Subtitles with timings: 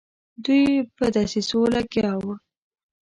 [0.45, 2.35] دوی په دسیسو لګیا وه.